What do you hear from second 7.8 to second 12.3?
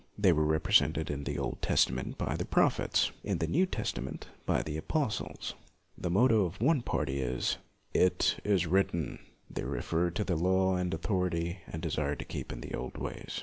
"It is written"; they refer to law and authority, and desire to